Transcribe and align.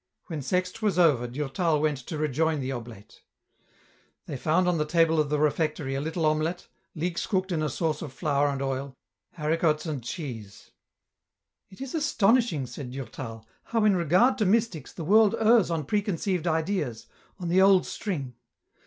When 0.29 0.39
Sext 0.39 0.81
was 0.81 0.97
over 0.97 1.27
Durtal 1.27 1.79
went 1.79 1.99
to 2.07 2.17
rejoin 2.17 2.59
the 2.59 2.71
oblate. 2.71 3.21
They 4.25 4.35
found 4.35 4.67
on 4.67 4.79
the 4.79 4.83
table 4.87 5.19
of 5.19 5.29
the 5.29 5.37
refectory 5.37 5.93
a 5.93 6.01
little 6.01 6.25
omelette, 6.25 6.67
leeks 6.95 7.27
cooked 7.27 7.51
in 7.51 7.61
a 7.61 7.69
sauce 7.69 8.01
of 8.01 8.11
flour 8.11 8.47
and 8.49 8.63
oil, 8.63 8.95
haricots 9.33 9.85
and 9.85 10.03
cheese." 10.03 10.71
It 11.69 11.81
is 11.81 11.93
astonishing," 11.93 12.65
said 12.65 12.89
Durtal," 12.89 13.45
how 13.65 13.85
in 13.85 13.95
regard 13.95 14.39
to 14.39 14.45
mystics, 14.47 14.91
the 14.91 15.03
world 15.05 15.35
errs 15.39 15.69
on 15.69 15.85
preconceived 15.85 16.47
ideas, 16.47 17.05
on 17.39 17.49
the 17.49 17.61
old 17.61 17.85
string. 17.85 18.33